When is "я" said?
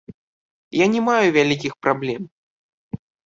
0.77-0.85